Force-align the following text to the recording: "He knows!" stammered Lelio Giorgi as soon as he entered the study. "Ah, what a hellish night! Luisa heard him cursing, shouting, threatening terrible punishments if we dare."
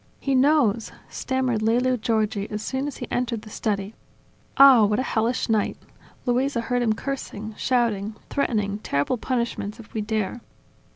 "He 0.19 0.33
knows!" 0.33 0.91
stammered 1.09 1.61
Lelio 1.61 1.95
Giorgi 1.95 2.49
as 2.49 2.63
soon 2.63 2.87
as 2.87 2.97
he 2.97 3.07
entered 3.11 3.43
the 3.43 3.51
study. 3.51 3.93
"Ah, 4.57 4.83
what 4.83 4.97
a 4.97 5.03
hellish 5.03 5.47
night! 5.47 5.77
Luisa 6.25 6.59
heard 6.59 6.81
him 6.81 6.93
cursing, 6.93 7.53
shouting, 7.55 8.15
threatening 8.27 8.79
terrible 8.79 9.17
punishments 9.19 9.79
if 9.79 9.93
we 9.93 10.01
dare." 10.01 10.41